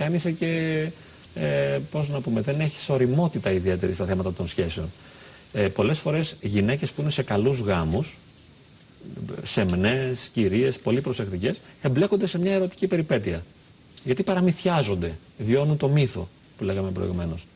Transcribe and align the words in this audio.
ερωτικά, 0.00 0.04
αν 0.04 0.14
είσαι 0.14 0.30
και. 0.30 0.90
Ε, 1.34 1.78
πώς 1.90 2.08
να 2.08 2.20
πούμε, 2.20 2.40
δεν 2.40 2.60
έχει 2.60 2.92
οριμότητα 2.92 3.50
ιδιαίτερη 3.50 3.94
στα 3.94 4.04
θέματα 4.04 4.32
των 4.32 4.48
σχέσεων. 4.48 4.92
Ε, 5.52 5.68
Πολλές 5.68 5.98
φορές 5.98 6.36
γυναίκες 6.40 6.90
που 6.90 7.00
είναι 7.00 7.10
σε 7.10 7.22
καλούς 7.22 7.58
γάμους, 7.58 8.16
σεμνέ, 9.42 10.12
κυρίες, 10.32 10.78
πολύ 10.78 11.00
προσεκτικές, 11.00 11.60
εμπλέκονται 11.82 12.26
σε 12.26 12.38
μια 12.38 12.52
ερωτική 12.52 12.86
περιπέτεια. 12.86 13.44
Γιατί 14.04 14.22
παραμυθιάζονται, 14.22 15.12
βιώνουν 15.38 15.76
το 15.76 15.88
μύθο 15.88 16.28
που 16.58 16.64
λέγαμε 16.64 16.90
προηγουμένως. 16.90 17.46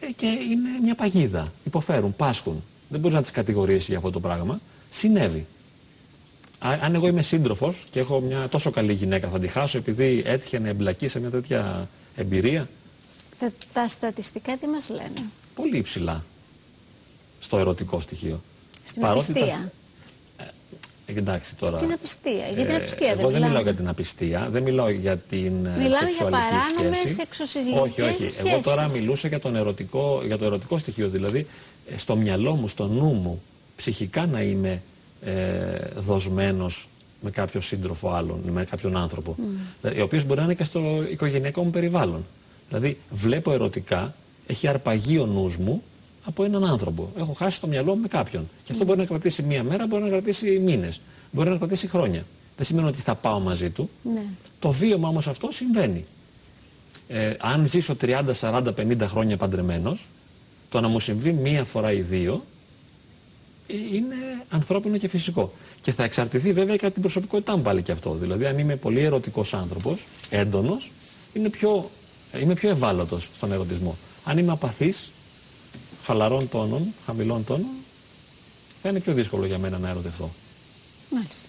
Ε, 0.00 0.06
και 0.16 0.26
είναι 0.26 0.68
μια 0.82 0.94
παγίδα. 0.94 1.52
Υποφέρουν, 1.64 2.16
πάσχουν. 2.16 2.62
Δεν 2.88 3.00
μπορεί 3.00 3.14
να 3.14 3.22
τις 3.22 3.30
κατηγορήσει 3.30 3.86
για 3.88 3.96
αυτό 3.96 4.10
το 4.10 4.20
πράγμα. 4.20 4.60
Συνέβη. 4.90 5.46
Αν 6.58 6.94
εγώ 6.94 7.06
είμαι 7.06 7.22
σύντροφος 7.22 7.86
και 7.90 8.00
έχω 8.00 8.20
μια 8.20 8.48
τόσο 8.48 8.70
καλή 8.70 8.92
γυναίκα, 8.92 9.28
θα 9.28 9.38
τη 9.38 9.48
χάσω 9.48 9.78
επειδή 9.78 10.22
έτυχε 10.26 10.58
να 10.58 10.68
εμπλακεί 10.68 11.08
σε 11.08 11.20
μια 11.20 11.30
τέτοια 11.30 11.88
εμπειρία; 12.16 12.68
Τα, 13.38 13.52
τα 13.72 13.88
στατιστικά 13.88 14.56
τι 14.56 14.66
μας 14.66 14.88
λένε; 14.88 15.22
Πολύ 15.54 15.76
υψηλά 15.76 16.24
στο 17.40 17.58
ερωτικό 17.58 18.00
στοιχείο. 18.00 18.42
Στην 18.84 19.02
Παρότι 19.02 19.30
απιστία. 19.30 19.72
Ε, 21.06 21.12
εντάξει 21.12 21.56
τώρα. 21.56 21.78
Στην 21.78 21.92
απιστία. 21.92 22.46
Για 22.54 22.64
την 22.64 22.74
ε, 22.74 22.76
απιστία 22.76 23.10
εγώ 23.10 23.30
δεν, 23.30 23.42
μιλάω 23.42 23.62
για 23.62 23.74
την 23.74 23.88
απιστία, 23.88 24.48
δεν 24.50 24.62
μιλάω 24.62 24.88
για 24.88 25.16
την 25.16 25.66
ε, 25.66 25.76
Μιλάμε 25.76 26.10
για 26.10 26.24
παράνομες 26.24 27.16
Όχι, 27.80 28.00
όχι. 28.00 28.48
Εγώ 28.48 28.60
τώρα 28.62 28.90
μιλούσα 28.90 29.28
για, 29.28 29.40
τον 29.40 29.56
ερωτικό, 29.56 30.22
για 30.26 30.38
το 30.38 30.44
ερωτικό 30.44 30.78
στοιχείο. 30.78 31.08
Δηλαδή, 31.08 31.46
ε, 31.90 31.98
στο 31.98 32.16
μυαλό 32.16 32.54
μου, 32.54 32.68
στο 32.68 32.86
νου 32.86 33.12
μου, 33.12 33.42
ψυχικά 33.76 34.26
να 34.26 34.42
είμαι 34.42 34.82
ε, 35.20 35.32
δοσμένος 35.96 36.88
με 37.20 37.30
κάποιο 37.30 37.60
σύντροφο 37.60 38.10
άλλον, 38.10 38.40
με 38.52 38.64
κάποιον 38.64 38.96
άνθρωπο. 38.96 39.36
Mm. 39.38 39.92
Ο 39.98 40.02
οποίο 40.02 40.22
μπορεί 40.22 40.38
να 40.38 40.44
είναι 40.44 40.54
και 40.54 40.64
στο 40.64 40.80
οικογενειακό 41.10 41.62
μου 41.62 41.70
περιβάλλον. 41.70 42.24
Δηλαδή, 42.68 42.98
βλέπω 43.10 43.52
ερωτικά, 43.52 44.14
έχει 44.46 44.68
αρπαγεί 44.68 45.18
ο 45.18 45.26
νους 45.26 45.56
μου 45.56 45.82
από 46.24 46.44
έναν 46.44 46.64
άνθρωπο. 46.64 47.12
Έχω 47.18 47.32
χάσει 47.32 47.60
το 47.60 47.66
μυαλό 47.66 47.94
μου 47.94 48.00
με 48.00 48.08
κάποιον. 48.08 48.48
Και 48.64 48.72
αυτό 48.72 48.84
μπορεί 48.84 48.98
να 48.98 49.04
κρατήσει 49.04 49.42
μία 49.42 49.62
μέρα, 49.62 49.86
μπορεί 49.86 50.02
να 50.02 50.08
κρατήσει 50.08 50.58
μήνες, 50.58 51.00
μπορεί 51.30 51.50
να 51.50 51.56
κρατήσει 51.56 51.88
χρόνια. 51.88 52.24
Δεν 52.56 52.66
σημαίνει 52.66 52.88
ότι 52.88 53.00
θα 53.00 53.14
πάω 53.14 53.40
μαζί 53.40 53.70
του. 53.70 53.90
Ναι. 54.14 54.24
Το 54.58 54.70
βίωμα 54.70 55.08
όμως 55.08 55.28
αυτό 55.28 55.48
συμβαίνει. 55.52 56.04
Ε, 57.08 57.34
αν 57.38 57.66
ζήσω 57.66 57.96
30, 58.00 58.22
40, 58.40 58.72
50 58.76 58.96
χρόνια 59.06 59.36
παντρεμένος, 59.36 60.06
το 60.68 60.80
να 60.80 60.88
μου 60.88 61.00
συμβεί 61.00 61.32
μία 61.32 61.64
φορά 61.64 61.92
ή 61.92 62.00
δύο 62.00 62.32
ε, 62.32 62.55
είναι 63.66 64.16
ανθρώπινο 64.48 64.98
και 64.98 65.08
φυσικό. 65.08 65.52
Και 65.80 65.92
θα 65.92 66.04
εξαρτηθεί 66.04 66.52
βέβαια 66.52 66.76
και 66.76 66.84
από 66.84 66.94
την 66.94 67.02
προσωπικότητά 67.02 67.56
μου 67.56 67.62
πάλι 67.62 67.82
και 67.82 67.92
αυτό. 67.92 68.14
Δηλαδή, 68.14 68.46
αν 68.46 68.58
είμαι 68.58 68.76
πολύ 68.76 69.00
ερωτικός 69.00 69.54
άνθρωπος, 69.54 70.06
έντονος, 70.30 70.90
πιο, 71.50 71.90
ε, 72.32 72.40
είμαι 72.40 72.54
πιο 72.54 72.70
ευάλωτος 72.70 73.30
στον 73.34 73.52
ερωτισμό. 73.52 73.96
Αν 74.24 74.38
είμαι 74.38 74.52
απαθής, 74.52 75.10
χαλαρών 76.04 76.48
τόνων, 76.48 76.94
χαμηλών 77.06 77.44
τόνων, 77.44 77.70
θα 78.82 78.88
είναι 78.88 79.00
πιο 79.00 79.12
δύσκολο 79.12 79.46
για 79.46 79.58
μένα 79.58 79.78
να 79.78 79.88
ερωτευτώ. 79.88 80.30
Μάλιστα. 81.10 81.48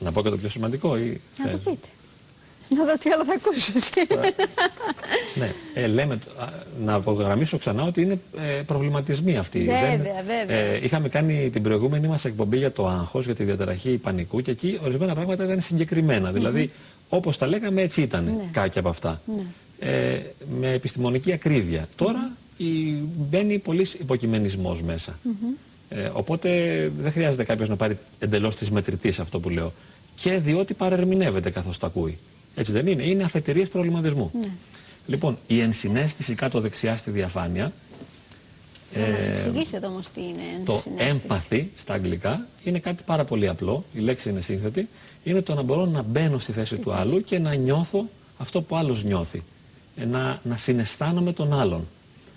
Να 0.00 0.12
πω 0.12 0.22
και 0.22 0.28
το 0.28 0.36
πιο 0.36 0.48
σημαντικό 0.48 0.96
ή... 0.96 1.20
Να 1.38 1.50
το 1.50 1.58
πείτε. 1.58 1.88
Να 2.68 2.84
δω 2.84 2.98
τι 2.98 3.10
άλλο 3.10 3.24
θα 3.24 3.34
ακούσω 3.34 3.72
ναι, 5.34 5.52
ε, 5.74 5.86
λέμε, 5.86 6.18
να 6.84 6.94
απογραμμίσω 6.94 7.58
ξανά 7.58 7.82
ότι 7.82 8.02
είναι 8.02 8.18
ε, 8.38 8.62
προβληματισμοί 8.66 9.36
αυτοί. 9.36 9.58
Βέβαια, 9.58 10.22
βέβαια. 10.26 10.56
Ε, 10.56 10.80
είχαμε 10.82 11.08
κάνει 11.08 11.50
την 11.50 11.62
προηγούμενη 11.62 12.08
μας 12.08 12.24
εκπομπή 12.24 12.56
για 12.56 12.72
το 12.72 12.86
άγχος, 12.86 13.24
για 13.24 13.34
τη 13.34 13.44
διαταραχή 13.44 13.90
πανικού 13.90 14.40
και 14.40 14.50
εκεί 14.50 14.78
ορισμένα 14.84 15.14
πράγματα 15.14 15.44
ήταν 15.44 15.60
συγκεκριμένα. 15.60 16.32
Δηλαδή, 16.32 16.70
όπως 17.08 17.38
τα 17.38 17.46
λέγαμε 17.46 17.82
έτσι 17.82 18.02
ήταν 18.02 18.24
ναι. 18.24 18.32
κάποια 18.52 18.80
από 18.80 18.90
αυτά. 18.90 19.20
Ναι 19.24 19.42
ε, 19.78 20.18
με 20.60 20.72
επιστημονική 20.72 21.32
ακρίβεια. 21.32 21.88
Τώρα 21.96 22.30
η, 22.56 22.92
μπαίνει 23.16 23.58
πολύς 23.58 23.94
υποκειμενισμός 23.94 24.82
μέσα. 24.82 25.18
ε, 25.88 26.10
οπότε 26.12 26.48
δεν 27.00 27.12
χρειάζεται 27.12 27.44
κάποιος 27.44 27.68
να 27.68 27.76
πάρει 27.76 27.98
εντελώς 28.18 28.56
της 28.56 28.70
μετρητής 28.70 29.20
αυτό 29.20 29.40
που 29.40 29.48
λέω. 29.48 29.72
Και 30.14 30.38
διότι 30.38 30.74
παρερμηνεύεται 30.74 31.50
καθώς 31.50 31.78
τα 31.78 31.86
ακούει. 31.86 32.18
Έτσι 32.54 32.72
δεν 32.72 32.86
είναι. 32.86 33.02
Είναι 33.02 33.22
αφετηρίες 33.22 33.68
προβληματισμού. 33.68 34.30
Ναι. 34.34 34.50
Λοιπόν, 35.06 35.38
η 35.46 35.60
ενσυναίσθηση 35.60 36.34
κάτω 36.34 36.60
δεξιά 36.60 36.96
στη 36.96 37.10
διαφάνεια 37.10 37.72
να 38.94 39.04
ε, 39.04 39.12
μας 39.12 39.26
εξηγήσετε 39.26 39.86
όμως 39.86 40.08
τι 40.08 40.20
είναι 40.20 40.62
Το 40.64 40.82
έμπαθη 40.96 41.70
στα 41.76 41.94
αγγλικά 41.94 42.46
είναι 42.64 42.78
κάτι 42.78 43.02
πάρα 43.06 43.24
πολύ 43.24 43.48
απλό, 43.48 43.84
η 43.92 43.98
λέξη 43.98 44.28
είναι 44.30 44.40
σύνθετη, 44.40 44.88
είναι 45.24 45.42
το 45.42 45.54
να 45.54 45.62
μπορώ 45.62 45.86
να 45.86 46.02
μπαίνω 46.02 46.38
στη 46.38 46.52
θέση 46.52 46.76
του 46.76 46.92
άλλου 46.92 47.24
και 47.24 47.38
να 47.38 47.54
νιώθω 47.54 48.04
αυτό 48.38 48.60
που 48.60 48.76
άλλος 48.76 49.04
νιώθει. 49.04 49.42
Ε, 49.96 50.04
να, 50.04 50.40
να 50.42 50.56
συναισθάνομαι 50.56 51.32
τον 51.32 51.52
άλλον. 51.52 51.86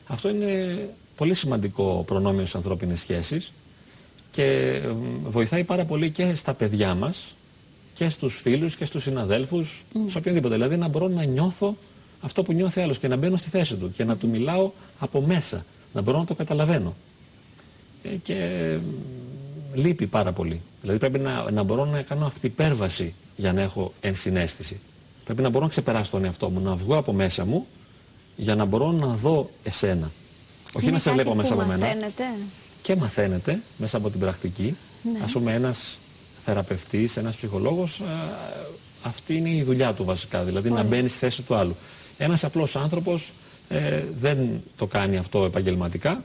Αυτό 0.08 0.30
είναι 0.30 0.78
πολύ 1.16 1.34
σημαντικό 1.34 2.04
προνόμιο 2.08 2.42
στις 2.42 2.56
ανθρώπινες 2.56 3.00
σχέσεις 3.00 3.52
και 4.32 4.80
βοηθάει 5.24 5.64
πάρα 5.64 5.86
πολύ 5.86 6.12
και 6.12 6.36
στα 6.36 6.54
παιδιά 6.54 6.96
μας 6.96 7.36
και 8.02 8.10
στους 8.10 8.40
φίλους 8.42 8.76
και 8.76 8.86
στους 8.86 9.04
συναδέλφους, 9.04 9.84
mm. 9.94 9.98
σε 10.08 10.18
οποιονδήποτε. 10.18 10.54
Δηλαδή 10.54 10.78
να 10.78 10.88
μπορώ 10.88 11.08
να 11.08 11.24
νιώθω 11.24 11.76
αυτό 12.22 12.44
που 12.44 12.54
νιώθει 12.54 12.82
άλλος 12.82 13.00
και 13.00 13.08
να 13.08 13.16
μπαίνω 13.16 13.38
στη 13.38 13.50
θέση 13.50 13.76
του 13.76 13.92
και 13.92 14.04
να 14.04 14.18
του 14.18 14.28
μιλάω 14.28 14.72
από 15.00 15.22
μέσα, 15.22 15.66
να 15.94 16.02
μπορώ 16.02 16.18
να 16.18 16.26
το 16.26 16.36
καταλαβαίνω. 16.36 16.96
Ε, 18.04 18.10
και 18.10 18.78
λείπει 19.74 20.08
πάρα 20.08 20.32
πολύ. 20.32 20.62
Δηλαδή 20.82 21.00
πρέπει 21.00 21.20
να, 21.20 21.52
να 21.52 21.64
μπορώ 21.64 21.86
να 21.86 22.02
κάνω 22.02 22.26
αυτή 22.26 22.46
υπέρβαση 22.46 23.14
για 23.36 23.54
να 23.54 23.62
έχω 23.62 23.94
ενσυναίσθηση. 24.02 24.80
Πρέπει 25.26 25.42
να 25.42 25.50
μπορώ 25.50 25.64
να 25.64 25.70
ξεπεράσω 25.70 26.12
τον 26.12 26.26
εαυτό 26.26 26.50
μου, 26.50 26.60
να 26.60 26.76
βγω 26.76 26.98
από 26.98 27.14
μέσα 27.14 27.46
μου 27.46 27.68
για 28.36 28.56
να 28.56 28.66
μπορώ 28.66 28.92
να 28.92 29.08
δω 29.08 29.50
εσένα. 29.64 30.12
Όχι 30.74 30.92
να 30.92 31.00
σε 31.00 31.12
βλέπω 31.12 31.36
μέσα 31.36 31.54
από 31.54 31.64
μένα. 31.64 31.88
Και 32.82 32.96
μαθαίνετε 32.96 33.62
μέσα 33.78 33.98
από 33.98 34.10
την 34.10 34.20
πρακτική. 34.20 34.78
Ναι. 35.14 35.20
Ας 35.24 35.32
πούμε 35.32 35.54
ένας 35.54 36.00
θεραπευτής, 36.46 37.18
ένας 37.18 37.36
ψυχολόγος, 37.36 38.02
αυτή 39.04 39.36
είναι 39.36 39.50
η 39.50 39.64
δουλειά 39.64 39.94
του 39.94 40.04
βασικά. 40.06 40.44
Δηλαδή 40.44 40.70
να 40.70 40.84
μπαίνει 40.84 41.10
στη 41.10 41.18
θέση 41.18 41.42
του 41.42 41.56
άλλου. 41.56 41.76
Ένας 42.18 42.44
απλός 42.44 42.76
άνθρωπος 42.76 43.32
ε, 43.70 44.04
δεν 44.20 44.64
το 44.76 44.86
κάνει 44.88 45.18
αυτό 45.18 45.46
επαγγελματικά, 45.46 46.24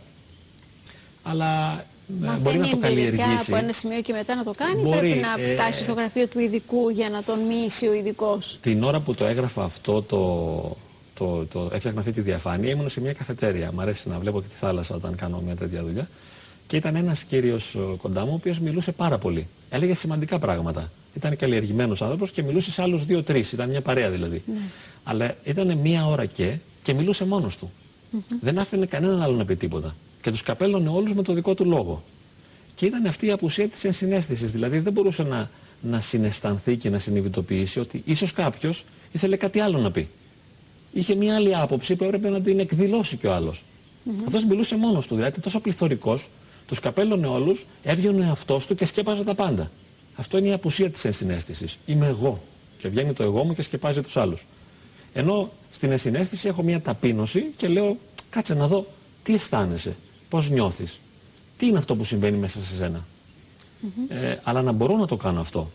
αλλά 1.22 1.84
Μαθαίνει 2.20 2.42
μπορεί 2.42 2.58
να 2.58 2.68
το 2.68 2.76
καλλιεργήσει. 2.76 3.52
από 3.52 3.56
ένα 3.56 3.72
σημείο 3.72 4.00
και 4.00 4.12
μετά 4.12 4.34
να 4.34 4.44
το 4.44 4.52
κάνει, 4.56 4.82
μπορεί, 4.82 4.98
πρέπει 4.98 5.20
να 5.20 5.42
ε, 5.42 5.54
φτάσει 5.54 5.82
στο 5.82 5.92
γραφείο 5.92 6.26
του 6.26 6.40
ειδικού 6.40 6.88
για 6.88 7.08
να 7.08 7.22
τον 7.22 7.38
μίσει 7.38 7.86
ο 7.86 7.94
ειδικός. 7.94 8.58
Την 8.62 8.82
ώρα 8.82 9.00
που 9.00 9.14
το 9.14 9.26
έγραφα 9.26 9.64
αυτό, 9.64 10.02
το, 10.02 10.76
το, 11.14 11.46
το, 11.46 11.70
έφτιαχνα 11.72 12.00
αυτή 12.00 12.12
τη 12.12 12.20
διαφάνεια, 12.20 12.70
ήμουν 12.70 12.90
σε 12.90 13.00
μια 13.00 13.12
καφετέρια. 13.12 13.72
Μ' 13.72 13.80
αρέσει 13.80 14.08
να 14.08 14.18
βλέπω 14.18 14.40
και 14.40 14.46
τη 14.48 14.54
θάλασσα 14.54 14.94
όταν 14.94 15.14
κάνω 15.14 15.40
μια 15.44 15.54
τέτοια 15.54 15.82
δουλειά. 15.82 16.08
Και 16.66 16.76
ήταν 16.76 16.96
ένας 16.96 17.22
κύριος 17.22 17.76
κοντά 17.96 18.24
μου, 18.24 18.30
ο 18.32 18.34
οποίος 18.34 18.58
μιλούσε 18.58 18.92
πάρα 18.92 19.18
πολύ. 19.18 19.48
Έλεγε 19.70 19.94
σημαντικά 19.94 20.38
πράγματα. 20.38 20.90
Ήταν 21.14 21.36
καλλιεργημένος 21.36 22.02
άνθρωπος 22.02 22.30
και 22.30 22.42
μιλούσε 22.42 22.70
σε 22.70 22.82
άλλους 22.82 23.04
δύο-τρεις. 23.04 23.52
Ήταν 23.52 23.68
μια 23.68 23.80
παρέα 23.80 24.10
δηλαδή. 24.10 24.42
Ναι. 24.46 24.60
Αλλά 25.04 25.36
ήταν 25.44 25.78
μία 25.78 26.06
ώρα 26.06 26.26
και 26.26 26.56
και 26.86 26.94
μιλούσε 26.94 27.24
μόνος 27.24 27.56
του. 27.56 27.72
Δεν 28.40 28.58
άφηνε 28.58 28.86
κανέναν 28.86 29.22
άλλο 29.22 29.36
να 29.36 29.44
πει 29.44 29.56
τίποτα 29.56 29.94
και 30.22 30.30
τους 30.30 30.42
καπέλωνε 30.42 30.88
όλους 30.88 31.14
με 31.14 31.22
το 31.22 31.32
δικό 31.32 31.54
του 31.54 31.64
λόγο. 31.64 32.02
Και 32.74 32.86
ήταν 32.86 33.06
αυτή 33.06 33.26
η 33.26 33.30
απουσία 33.30 33.68
της 33.68 33.84
ενσυναίσθησης. 33.84 34.52
Δηλαδή 34.52 34.78
δεν 34.78 34.92
μπορούσε 34.92 35.22
να, 35.22 35.50
να 35.80 36.00
συναισθανθεί 36.00 36.76
και 36.76 36.90
να 36.90 36.98
συνειδητοποιήσει 36.98 37.80
ότι 37.80 38.02
ίσως 38.04 38.32
κάποιος 38.32 38.84
ήθελε 39.12 39.36
κάτι 39.36 39.60
άλλο 39.60 39.78
να 39.78 39.90
πει. 39.90 40.08
Είχε 40.92 41.14
μια 41.14 41.34
άλλη 41.34 41.56
άποψη 41.56 41.96
που 41.96 42.04
έπρεπε 42.04 42.28
να 42.28 42.40
την 42.40 42.58
εκδηλώσει 42.58 43.16
κι 43.16 43.26
ο 43.26 43.32
άλλος. 43.32 43.62
Mm 43.62 44.08
-hmm. 44.08 44.24
Αυτός 44.26 44.44
μιλούσε 44.44 44.76
μόνος 44.76 45.06
του. 45.06 45.14
Δηλαδή 45.14 45.40
τόσο 45.40 45.60
πληθωρικός, 45.60 46.28
τους 46.66 46.80
καπέλωνε 46.80 47.26
όλους, 47.26 47.66
έβγαινε 47.82 48.20
ο 48.20 48.24
εαυτό 48.24 48.60
του 48.66 48.74
και 48.74 48.84
σκέπαζε 48.84 49.24
τα 49.24 49.34
πάντα. 49.34 49.70
Αυτό 50.16 50.38
είναι 50.38 50.48
η 50.48 50.52
απουσία 50.52 50.90
της 50.90 51.04
ενσυναίσθηση. 51.04 51.68
Είμαι 51.86 52.06
εγώ. 52.06 52.42
Και 52.78 52.88
βγαίνει 52.88 53.12
το 53.12 53.22
εγώ 53.22 53.44
μου 53.44 53.54
και 53.54 53.62
σκεπάζει 53.62 54.00
τους 54.00 54.16
άλλους. 54.16 54.46
Ενώ 55.12 55.50
στην 55.72 55.90
ενσυναίσθηση 55.90 56.48
έχω 56.48 56.62
μια 56.62 56.80
ταπείνωση 56.80 57.44
και 57.56 57.68
λέω, 57.68 57.96
κάτσε 58.30 58.54
να 58.54 58.66
δω 58.68 58.86
τι 59.22 59.34
αισθάνεσαι 59.34 59.96
πώς 60.28 60.50
νιώθεις, 60.50 61.00
τι 61.58 61.66
είναι 61.66 61.78
αυτό 61.78 61.96
που 61.96 62.04
συμβαίνει 62.04 62.36
μέσα 62.36 62.58
σε 62.58 62.74
σένα. 62.74 63.04
ε, 64.08 64.36
αλλά 64.42 64.62
να 64.62 64.72
μπορώ 64.72 64.96
να 64.96 65.06
το 65.06 65.16
κάνω 65.16 65.40
αυτό. 65.40 65.70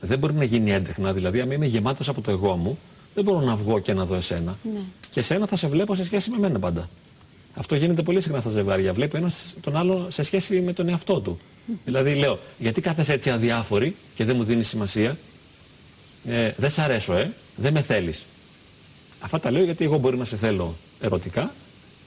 Δεν 0.00 0.18
μπορεί 0.18 0.34
να 0.34 0.44
γίνει 0.44 0.72
έντεχνα, 0.72 1.12
δηλαδή 1.12 1.40
αν 1.40 1.50
είμαι 1.50 1.66
γεμάτος 1.66 2.08
από 2.08 2.20
το 2.20 2.30
εγώ 2.30 2.56
μου, 2.56 2.78
δεν 3.14 3.24
μπορώ 3.24 3.40
να 3.40 3.56
βγω 3.56 3.78
και 3.78 3.92
να 3.92 4.04
δω 4.04 4.14
εσένα. 4.14 4.56
Ναι. 4.74 4.80
Και 5.10 5.20
εσένα 5.20 5.46
θα 5.46 5.56
σε 5.56 5.68
βλέπω 5.68 5.94
σε 5.94 6.04
σχέση 6.04 6.30
με 6.30 6.38
μένα 6.38 6.58
πάντα. 6.58 6.88
Αυτό 7.54 7.74
γίνεται 7.74 8.02
πολύ 8.02 8.20
συχνά 8.20 8.40
στα 8.40 8.50
ζευγάρια. 8.50 8.92
Βλέπει 8.92 9.16
ένας 9.16 9.54
τον 9.60 9.76
άλλο 9.76 10.06
σε 10.10 10.22
σχέση 10.22 10.60
με 10.60 10.72
τον 10.72 10.88
εαυτό 10.88 11.20
του. 11.20 11.36
Δηλαδή 11.84 12.14
λέω, 12.14 12.38
γιατί 12.58 12.80
κάθεσαι 12.80 13.12
έτσι 13.12 13.30
αδιάφορη 13.30 13.96
και 14.14 14.24
δεν 14.24 14.36
μου 14.36 14.44
δίνεις 14.44 14.68
σημασία; 14.68 15.18
Ε, 16.26 16.50
δεν 16.56 16.70
σ' 16.70 16.78
αρέσω, 16.78 17.14
ε. 17.14 17.32
Δεν 17.56 17.72
με 17.72 17.82
θέλεις. 17.82 18.24
Αυτά 19.20 19.40
τα 19.40 19.50
λέω 19.50 19.64
γιατί 19.64 19.84
εγώ 19.84 19.98
μπορεί 19.98 20.16
να 20.16 20.24
σε 20.24 20.36
θέλω 20.36 20.74
ερωτικά 21.00 21.54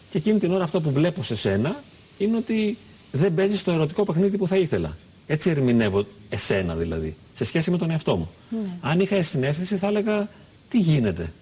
και 0.09 0.17
εκείνη 0.17 0.39
την 0.39 0.51
ώρα 0.53 0.63
αυτό 0.63 0.81
που 0.81 0.91
βλέπω 0.91 1.23
σε 1.23 1.35
σένα 1.35 1.83
είναι 2.17 2.37
ότι 2.37 2.77
δεν 3.11 3.33
παίζει 3.33 3.63
το 3.63 3.71
ερωτικό 3.71 4.03
παιχνίδι 4.03 4.37
που 4.37 4.47
θα 4.47 4.57
ήθελα. 4.57 4.97
Έτσι 5.27 5.49
ερμηνεύω 5.49 6.05
εσένα 6.29 6.75
δηλαδή, 6.75 7.15
σε 7.33 7.45
σχέση 7.45 7.71
με 7.71 7.77
τον 7.77 7.91
εαυτό 7.91 8.15
μου. 8.15 8.29
Ναι. 8.49 8.69
Αν 8.81 8.99
είχα 8.99 9.23
συνέστηση 9.23 9.77
θα 9.77 9.87
έλεγα 9.87 10.29
τι 10.69 10.79
γίνεται; 10.79 11.33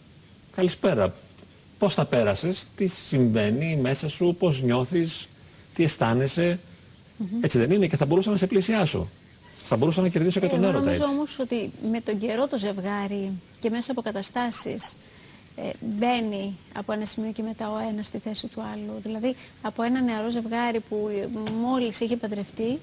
Καλησπέρα. 0.56 1.14
Πώς 1.78 1.94
θα 1.94 2.06
πέρασες, 2.06 2.68
τι 2.76 2.88
συμβαίνει 2.88 3.76
μέσα 3.76 4.10
σου, 4.10 4.36
πώς 4.40 4.62
νιώθεις, 4.62 5.28
τι 5.74 5.84
αισθάνεσαι. 5.84 6.60
Έτσι 7.42 7.58
δεν 7.58 7.72
είναι 7.72 7.88
και 7.88 7.98
θα 7.98 8.06
μπορούσα 8.06 8.32
να 8.32 8.38
σε 8.38 8.48
πλησιάσω. 8.48 9.10
Θα 9.68 9.76
μπορούσα 9.76 10.02
να 10.02 10.10
κερδίσω 10.10 10.40
και 10.40 10.48
τον 10.48 10.64
ε, 10.64 10.68
έρωτα 10.68 10.90
έτσι. 10.90 11.00
Νομίζω 11.00 11.18
όμως 11.18 11.40
ότι 11.40 11.72
με 11.92 12.02
τον 12.02 12.18
καιρό 12.18 12.48
το 12.48 12.58
ζευγάρι 12.58 13.32
και 13.60 13.70
μέσα 13.70 13.92
από 13.92 14.02
καταστάσεις 14.02 14.96
ε, 15.56 15.70
μπαίνει 15.80 16.58
από 16.76 16.92
ένα 16.92 17.06
σημείο 17.06 17.32
και 17.32 17.42
μετά 17.42 17.72
ο 17.72 17.78
ένας 17.90 18.06
στη 18.06 18.18
θέση 18.18 18.48
του 18.48 18.62
άλλου. 18.74 18.94
Δηλαδή 19.02 19.36
από 19.62 19.84
ένα 19.84 20.02
νεαρό 20.02 20.30
ζευγάρι 20.30 20.80
που 20.80 21.10
μόλις 21.62 22.00
είχε 22.00 22.16
παντρευτεί 22.16 22.80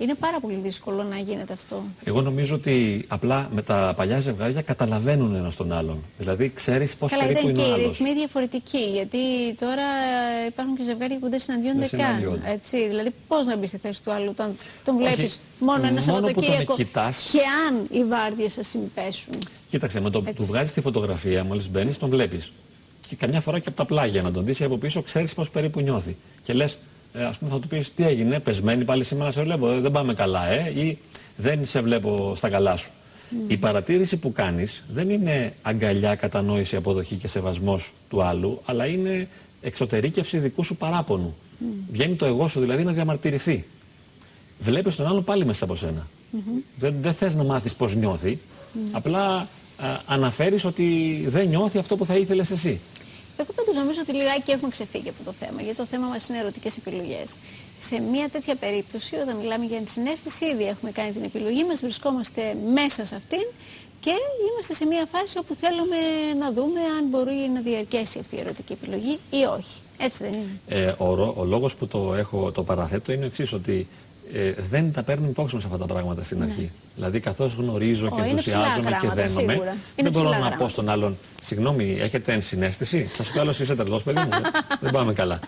είναι 0.00 0.14
πάρα 0.14 0.40
πολύ 0.40 0.58
δύσκολο 0.62 1.02
να 1.02 1.16
γίνεται 1.16 1.52
αυτό. 1.52 1.82
Εγώ 2.04 2.20
νομίζω 2.20 2.54
ότι 2.54 3.04
απλά 3.08 3.48
με 3.54 3.62
τα 3.62 3.92
παλιά 3.96 4.20
ζευγάρια 4.20 4.62
καταλαβαίνουν 4.62 5.34
ένα 5.34 5.52
τον 5.56 5.72
άλλον. 5.72 5.98
Δηλαδή 6.18 6.52
ξέρεις 6.54 6.96
πώς 6.96 7.12
περίπου 7.18 7.48
είναι 7.48 7.62
ο 7.62 7.64
άλλο. 7.64 7.74
Και 7.74 7.80
οι 7.80 7.86
ρυθμοί 7.86 8.14
διαφορετικοί. 8.14 8.84
Γιατί 8.92 9.18
τώρα 9.58 9.82
υπάρχουν 10.48 10.76
και 10.76 10.82
ζευγάρια 10.82 11.18
που 11.18 11.30
δεν 11.30 11.40
συναντιόνται 11.40 11.86
δεν 11.86 12.00
καν. 12.00 12.42
Έτσι. 12.46 12.88
Δηλαδή, 12.88 13.10
πώς 13.28 13.46
να 13.46 13.56
μπεις 13.56 13.68
στη 13.68 13.78
θέση 13.78 14.02
του 14.02 14.12
άλλου 14.12 14.28
όταν 14.30 14.56
τον 14.84 14.96
βλέπεις 14.96 15.40
μόνο 15.58 15.86
ένα 15.86 16.00
Σαββατοκύριακο. 16.00 16.76
Και 16.76 17.40
αν 17.68 17.86
οι 17.90 18.04
βάρδιες 18.04 18.52
σας 18.52 18.68
συμπέσουν. 18.68 19.34
Κοίταξε, 19.70 20.00
με 20.00 20.10
το 20.10 20.22
που 20.22 20.32
του 20.32 20.44
βγάζεις 20.44 20.72
τη 20.72 20.80
φωτογραφία, 20.80 21.44
μόλις 21.44 21.70
μπαίνεις, 21.70 21.98
τον 21.98 22.10
βλέπεις. 22.10 22.52
Και 23.08 23.16
καμιά 23.16 23.40
φορά 23.40 23.58
και 23.58 23.68
από 23.68 23.76
τα 23.76 23.84
πλάγια 23.84 24.22
να 24.22 24.32
τον 24.32 24.44
δεις 24.44 24.62
από 24.62 24.76
πίσω, 24.76 25.02
ξέρεις 25.02 25.34
πώς 25.34 25.50
περίπου 25.50 25.80
νιώθει. 25.80 26.16
Και 26.42 26.52
λες, 26.52 26.78
ε, 27.12 27.24
ας 27.24 27.38
πούμε 27.38 27.50
θα 27.50 27.58
του 27.58 27.68
πεις 27.68 27.94
τι 27.94 28.06
έγινε, 28.06 28.40
πεσμένη 28.40 28.84
πάλι 28.84 29.04
σήμερα 29.04 29.32
σε 29.32 29.42
βλέπω, 29.42 29.70
ε, 29.70 29.80
δεν 29.80 29.90
πάμε 29.90 30.14
καλά 30.14 30.50
ε, 30.50 30.80
ή 30.80 30.98
δεν 31.36 31.66
σε 31.66 31.80
βλέπω 31.80 32.32
στα 32.36 32.48
καλά 32.48 32.76
σου. 32.76 32.90
Η 33.48 33.56
παρατήρηση 33.56 34.16
που 34.16 34.32
κάνεις 34.32 34.82
δεν 34.92 35.10
είναι 35.10 35.52
αγκαλιά, 35.62 36.14
κατανόηση, 36.14 36.76
αποδοχή 36.76 37.14
και 37.14 37.28
σεβασμός 37.28 37.92
του 38.08 38.22
άλλου, 38.22 38.60
αλλά 38.64 38.86
είναι 38.86 39.28
εξωτερήκευση 39.62 40.38
δικού 40.38 40.64
σου 40.64 40.76
παράπονου. 40.76 41.34
Mm. 41.60 41.64
Βγαίνει 41.90 42.14
το 42.14 42.26
εγώ 42.26 42.48
σου 42.48 42.60
δηλαδή 42.60 42.84
να 42.84 42.92
διαμαρτυρηθεί. 42.92 43.64
Βλέπεις 44.58 44.96
τον 44.96 45.06
άλλο 45.06 45.20
πάλι 45.20 45.44
μέσα 45.44 45.64
από 45.64 45.76
σένα. 45.76 46.06
Δεν, 46.78 46.94
δεν 47.00 47.12
θες 47.12 47.34
να 47.34 47.44
μάθεις 47.44 47.74
πώς 47.74 47.96
νιώθει, 47.96 48.38
απλά 48.92 49.20
α, 49.30 49.46
αναφέρεις 50.06 50.64
ότι 50.64 50.84
δεν 51.28 51.48
νιώθει 51.48 51.78
αυτό 51.78 51.96
που 51.96 52.06
θα 52.06 52.16
ήθελες 52.16 52.50
εσύ. 52.50 52.80
Εγώ 53.40 53.52
πάντως 53.56 53.74
νομίζω 53.74 54.00
ότι 54.00 54.12
λιγάκι 54.12 54.50
έχουμε 54.50 54.70
ξεφύγει 54.70 55.08
από 55.08 55.22
το 55.24 55.32
θέμα, 55.40 55.62
γιατί 55.62 55.76
το 55.76 55.84
θέμα 55.84 56.06
μας 56.06 56.28
είναι 56.28 56.38
ερωτικές 56.38 56.76
επιλογές. 56.76 57.36
Σε 57.78 58.00
μια 58.00 58.28
τέτοια 58.28 58.54
περίπτωση, 58.54 59.16
όταν 59.16 59.36
μιλάμε 59.36 59.64
για 59.64 59.76
ενσυναίσθηση, 59.76 60.44
ήδη 60.44 60.64
έχουμε 60.64 60.90
κάνει 60.90 61.12
την 61.12 61.24
επιλογή 61.24 61.64
μας, 61.64 61.80
βρισκόμαστε 61.80 62.56
μέσα 62.72 63.04
σε 63.04 63.14
αυτήν 63.16 63.46
και 64.00 64.12
είμαστε 64.50 64.74
σε 64.74 64.84
μια 64.86 65.06
φάση 65.06 65.38
όπου 65.38 65.54
θέλουμε 65.54 65.96
να 66.38 66.52
δούμε 66.52 66.80
αν 66.98 67.04
μπορεί 67.08 67.50
να 67.54 67.60
διαρκέσει 67.60 68.18
αυτή 68.18 68.36
η 68.36 68.40
ερωτική 68.40 68.72
επιλογή 68.72 69.18
ή 69.30 69.44
όχι. 69.56 69.80
Έτσι 69.98 70.22
δεν 70.24 70.32
είναι. 70.32 70.60
Ε, 70.68 70.94
ο, 70.98 71.34
ο 71.36 71.44
λόγος 71.44 71.76
που 71.76 71.86
το, 71.86 72.14
έχω, 72.14 72.52
το 72.52 72.62
παραθέτω 72.62 73.12
είναι 73.12 73.22
ο 73.22 73.26
εξής, 73.26 73.52
ότι 73.52 73.88
ε, 74.34 74.54
δεν 74.70 74.92
τα 74.92 75.02
παίρνουν 75.02 75.28
υπόψη 75.28 75.54
μας 75.54 75.64
αυτά 75.64 75.78
τα 75.78 75.86
πράγματα 75.86 76.22
στην 76.22 76.38
ναι. 76.38 76.44
αρχή. 76.44 76.70
Δηλαδή, 76.94 77.20
καθώς 77.20 77.54
γνωρίζω 77.54 78.10
και 78.10 78.22
ενθουσιάζομαι 78.22 78.98
και 79.00 79.08
δένομαι, 79.14 79.76
δεν 79.96 80.12
μπορώ 80.12 80.28
να 80.28 80.50
πω 80.50 80.68
στον 80.68 80.88
άλλον, 80.88 81.16
συγγνώμη, 81.42 81.96
έχετε 82.00 82.32
ενσυναίσθηση; 82.32 83.08
Θα 83.12 83.22
σου 83.22 83.32
πει 83.32 83.62
είσαι 83.62 83.74
τρελό, 83.74 84.00
παιδί 84.00 84.20
μου. 84.20 84.28
δεν 84.80 84.92
πάμε 84.92 85.12
καλά. 85.12 85.40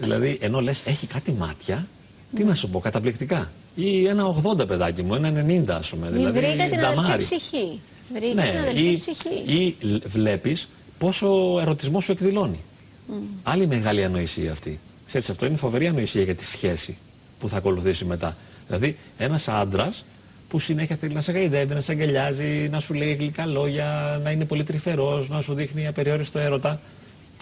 Δηλαδή, 0.00 0.38
ενώ 0.40 0.60
λες, 0.60 0.82
έχει 0.86 1.06
κάτι 1.06 1.32
μάτια, 1.32 1.86
τι 2.34 2.44
να 2.44 2.54
σου 2.54 2.68
πω, 2.68 2.78
καταπληκτικά. 2.78 3.50
Ή 3.74 4.06
ένα 4.06 4.34
80 4.60 4.66
παιδάκι 4.66 5.02
μου, 5.02 5.14
ένα 5.14 5.44
90 5.48 5.64
ας 5.68 5.88
πούμε. 5.88 6.10
Δηλαδή, 6.10 6.38
βρήκα 6.38 6.68
την 6.68 6.84
αδελφή 6.84 7.18
ψυχή. 7.18 7.80
Βρήκα 8.12 8.34
ναι, 8.34 8.50
την 8.50 8.58
αδελφή 8.58 8.90
ή, 8.90 8.96
ψυχή. 8.96 9.52
Ή 9.52 9.76
βλέπεις 10.06 10.68
πόσο 10.98 11.58
ερωτισμός 11.60 12.04
σου 12.04 12.12
εκδηλώνει. 12.12 12.60
Mm. 13.08 13.12
Άλλη 13.42 13.66
μεγάλη 13.66 14.04
ανοησία 14.04 14.52
αυτή. 14.52 14.80
Ξέρεις, 15.06 15.30
αυτό 15.30 15.46
είναι 15.46 15.56
φοβερή 15.56 15.86
ανοησία 15.86 16.22
για 16.22 16.34
τη 16.34 16.44
σχέση 16.44 16.96
που 17.44 17.50
θα 17.50 17.56
ακολουθήσει 17.56 18.04
μετά. 18.04 18.36
Δηλαδή, 18.66 18.96
ένας 19.18 19.48
άντρας 19.48 20.04
που 20.48 20.58
συνέχεια 20.58 20.96
θέλει 20.96 21.14
να 21.14 21.20
σε 21.20 21.32
γαϊδεύει, 21.32 21.74
να 21.74 21.80
σε 21.80 21.92
αγκαλιάζει, 21.92 22.68
να 22.70 22.80
σου 22.80 22.94
λέει 22.94 23.14
γλυκά 23.14 23.46
λόγια, 23.46 24.20
να 24.22 24.30
είναι 24.30 24.44
πολύ 24.44 24.64
τρυφερός, 24.64 25.28
να 25.28 25.40
σου 25.40 25.54
δείχνει 25.54 25.86
απεριόριστο 25.86 26.38
έρωτα. 26.38 26.80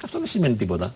Αυτό 0.05 0.19
δεν 0.19 0.29
σημαίνει 0.29 0.55
τίποτα. 0.55 0.95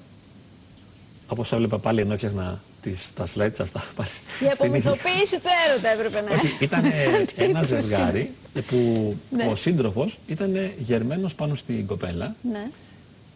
Όπω 1.26 1.44
έβλεπα 1.52 1.78
πάλι 1.78 2.00
ενώ 2.00 2.12
έφτιαχνα 2.12 2.60
τις, 2.82 3.12
τα 3.14 3.26
slides 3.34 3.60
αυτά. 3.60 3.84
Πάλι 3.96 4.08
Η 4.44 4.50
απομυθοποίηση 4.52 5.40
του 5.40 5.48
έρωτα 5.68 5.88
έπρεπε 5.88 6.20
να 6.20 6.34
Όχι, 6.34 6.56
ήταν 6.60 6.84
ένα 7.48 7.62
ζευγάρι 7.62 8.30
που 8.66 9.14
ναι. 9.30 9.46
ο 9.46 9.56
σύντροφος 9.56 10.18
ήταν 10.26 10.70
γερμένος 10.78 11.34
πάνω 11.34 11.54
στην 11.54 11.86
κοπέλα. 11.86 12.34
Ναι. 12.52 12.68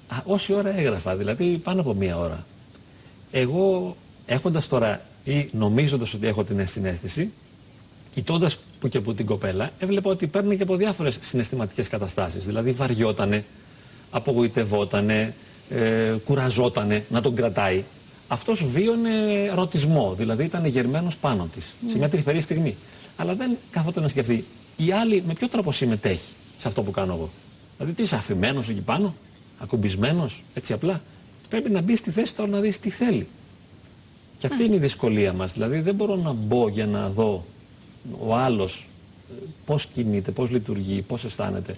Α, 0.09 0.17
όση 0.25 0.53
ώρα 0.53 0.79
έγραφα, 0.79 1.17
δηλαδή 1.17 1.61
πάνω 1.65 1.81
από 1.81 1.95
μία 1.95 2.19
ώρα. 2.19 2.47
Εγώ 3.31 3.97
έχοντας 4.27 4.69
τώρα 4.69 5.01
ή 5.25 5.49
νομίζοντας 5.53 6.15
ότι 6.15 6.27
έχω 6.27 6.45
την 6.45 6.67
συνέστηση, 6.67 7.31
κοιτώντας 8.15 8.59
που 8.81 8.89
και 8.89 9.01
που 9.01 9.15
την 9.15 9.27
κοπέλα, 9.27 9.71
έβλεπα 9.79 10.11
ότι 10.11 10.27
παίρνει 10.27 10.57
και 10.57 10.63
από 10.63 10.77
διάφορες 10.77 11.19
συναισθηματικές 11.21 11.89
καταστάσεις. 11.89 12.47
Δηλαδή 12.47 12.71
βαριότανε, 12.71 13.45
απογοητευότανε, 14.11 15.35
ε, 15.71 16.15
κουραζότανε 16.25 17.05
να 17.09 17.21
τον 17.21 17.35
κρατάει. 17.35 17.85
Αυτός 18.29 18.65
βίωνε 18.65 19.11
ρωτισμό, 19.55 20.15
δηλαδή 20.19 20.45
ήταν 20.45 20.65
γερμένος 20.65 21.17
πάνω 21.17 21.49
της, 21.55 21.75
σε 21.89 21.99
μια 21.99 22.09
τρυφερή 22.09 22.41
στιγμή. 22.41 22.77
Αλλά 23.17 23.35
δεν 23.35 23.57
καθόταν 23.71 24.03
να 24.03 24.09
σκεφτεί, 24.09 24.45
η 24.77 24.93
άλλη 24.93 25.23
με 25.27 25.33
ποιο 25.33 25.49
τρόπο 25.49 25.73
συμμετέχει 25.73 26.33
σε 26.59 26.69
αυτό 26.69 26.83
που 26.83 26.91
κάνω 26.91 27.13
εγώ. 27.13 27.31
Δηλαδή, 27.77 27.97
τι 27.97 28.03
είσαι 28.03 28.17
αφημένος 28.17 28.69
εκεί 28.69 28.81
πάνω, 28.81 29.15
ακουμπισμένος, 29.59 30.43
έτσι 30.55 30.73
απλά. 30.73 31.03
Πρέπει 31.49 31.71
να 31.71 31.81
μπει 31.81 31.97
στη 31.97 32.11
θέση 32.11 32.35
τώρα 32.35 32.51
να 32.51 32.61
δεις 32.61 32.81
τι 32.81 32.91
θέλει. 32.91 33.27
Και 34.41 34.47
αυτή 34.47 34.65
είναι 34.65 34.75
η 34.75 34.79
δυσκολία 34.79 35.33
μας. 35.33 35.53
Δηλαδή 35.53 35.81
δεν 35.81 35.95
μπορώ 35.95 36.17
να 36.17 36.33
μπω 36.33 36.69
για 36.69 36.87
να 36.87 37.09
δω 37.09 37.45
ο 38.27 38.35
άλλος 38.35 38.89
ε, 39.31 39.45
πώς 39.67 39.87
κινείται, 39.87 40.31
πώς 40.31 40.51
λειτουργεί, 40.51 41.01
πώς 41.03 41.25
αισθάνεται. 41.25 41.77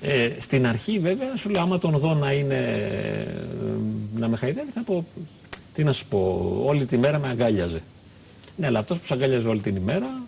Ε, 0.00 0.30
στην 0.38 0.66
αρχή 0.66 0.98
βέβαια 0.98 1.36
σου 1.36 1.50
λέω 1.50 1.62
άμα 1.62 1.78
τον 1.78 1.98
δω 1.98 2.14
να 2.14 2.32
είναι 2.32 2.54
ε, 2.54 4.18
να 4.18 4.28
με 4.28 4.36
χαϊδεύει 4.36 4.70
θα 4.70 4.82
πω 4.82 5.06
τι 5.74 5.84
να 5.84 5.92
σου 5.92 6.06
πω 6.06 6.52
όλη 6.64 6.86
τη 6.86 6.98
μέρα 6.98 7.18
με 7.18 7.28
αγκάλιαζε. 7.28 7.82
Ναι 8.56 8.66
αλλά 8.66 8.78
αυτός 8.78 8.98
που 8.98 9.06
σε 9.06 9.14
αγκάλιαζε 9.14 9.48
όλη 9.48 9.60
την 9.60 9.76
ημέρα 9.76 10.22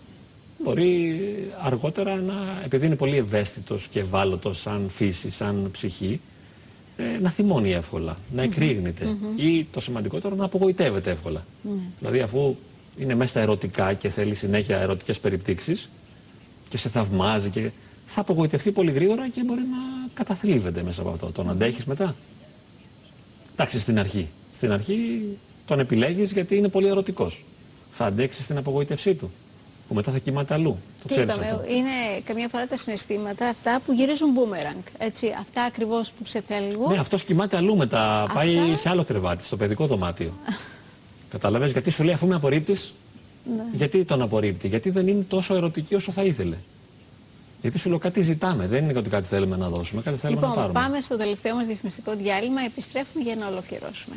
μπορεί 0.63 1.19
αργότερα 1.61 2.15
να 2.15 2.61
επειδή 2.63 2.85
είναι 2.85 2.95
πολύ 2.95 3.17
ευαίσθητος 3.17 3.87
και 3.87 3.99
ευάλωτος 3.99 4.59
σαν 4.59 4.89
φύση, 4.93 5.31
σαν 5.31 5.69
ψυχή 5.71 6.13
ε, 6.13 6.19
να 7.21 7.29
θυμώνει 7.29 7.71
εύκολα, 7.71 8.17
να 8.33 8.41
εκρήγνεται 8.41 9.17
ή 9.35 9.63
το 9.63 9.79
σημαντικότερο 9.79 10.35
να 10.35 10.45
απογοητεύεται 10.45 11.11
εύκολα. 11.11 11.45
Δηλαδή 11.99 12.19
αφού 12.19 12.55
είναι 12.97 13.15
μέσα 13.15 13.29
στα 13.29 13.39
ερωτικά 13.39 13.93
και 13.93 14.09
θέλει 14.09 14.35
συνέχεια 14.35 14.77
ερωτικές 14.77 15.19
περιπτύξεις 15.19 15.89
και 16.69 16.77
σε 16.77 16.89
θαυμάζει 16.89 17.49
και 17.49 17.69
θα 18.05 18.21
απογοητευτεί 18.21 18.71
πολύ 18.71 18.91
γρήγορα 18.91 19.29
και 19.29 19.43
μπορεί 19.43 19.61
να 19.61 20.09
καταθλίβεται 20.13 20.83
μέσα 20.83 21.01
από 21.01 21.09
αυτό. 21.09 21.25
Τον 21.25 21.49
αντέχεις 21.49 21.85
μετά; 21.85 22.15
Εντάξει 23.53 23.79
στην 23.79 23.99
αρχή. 23.99 24.27
Στην 24.53 24.71
αρχή 24.71 25.21
τον 25.65 25.79
επιλέγεις 25.79 26.31
γιατί 26.31 26.55
είναι 26.55 26.67
πολύ 26.67 26.87
ερωτικός. 26.87 27.45
Θα 27.91 28.05
αντέξεις 28.05 28.47
την 28.47 28.57
απογοήτευσή 28.57 29.13
του 29.13 29.31
που 29.89 29.95
μετά 29.95 30.11
θα 30.11 30.17
κοιμάται 30.17 30.53
αλλού. 30.53 30.77
Το 31.01 31.13
Τι 31.13 31.21
είπαμε, 31.21 31.61
είναι 31.67 32.21
καμιά 32.23 32.47
φορά 32.47 32.67
τα 32.67 32.77
συναισθήματα 32.77 33.47
αυτά 33.47 33.81
που 33.85 33.93
γυρίζουν 33.93 34.31
μπούμεραγκ. 34.31 34.81
Έτσι, 34.97 35.35
αυτά 35.39 35.63
ακριβώς 35.63 36.11
που 36.11 36.25
σε 36.25 36.41
θέλουν. 36.47 36.91
Ναι, 36.91 36.97
αυτός 36.97 37.23
κοιμάται 37.23 37.57
αλλού 37.57 37.77
μετά. 37.77 38.21
Αυτά... 38.21 38.33
Πάει 38.33 38.75
σε 38.75 38.89
άλλο 38.89 39.03
κρεβάτι, 39.03 39.43
στο 39.45 39.57
παιδικό 39.57 39.85
δωμάτιο. 39.85 40.33
Κατάλαβε 41.33 41.67
γιατί 41.67 41.89
σου 41.89 42.03
λέει 42.03 42.13
αφού 42.13 42.27
με 42.27 42.35
απορρίπτεις. 42.35 42.93
Ναι. 43.55 43.63
Γιατί 43.73 44.05
τον 44.05 44.21
απορρίπτει, 44.21 44.67
Γιατί 44.67 44.89
δεν 44.89 45.07
είναι 45.07 45.23
τόσο 45.23 45.55
ερωτική 45.55 45.95
όσο 45.95 46.11
θα 46.11 46.23
ήθελε. 46.23 46.55
Γιατί 47.61 47.79
σου 47.79 47.89
λέω 47.89 47.97
κάτι 47.97 48.21
ζητάμε, 48.21 48.67
δεν 48.67 48.89
είναι 48.89 48.99
ότι 48.99 49.09
κάτι 49.09 49.27
θέλουμε 49.27 49.57
να 49.57 49.69
δώσουμε, 49.69 50.01
κάτι 50.01 50.17
θέλουμε 50.17 50.39
λοιπόν, 50.39 50.55
να 50.55 50.61
πάρουμε. 50.61 50.79
Πάμε 50.79 51.01
στο 51.01 51.17
τελευταίο 51.17 51.55
μας 51.55 51.67
διαφημιστικό 51.67 52.15
διάλειμμα, 52.15 52.61
επιστρέφουμε 52.61 53.23
για 53.23 53.35
να 53.35 53.47
ολοκληρώσουμε. 53.47 54.15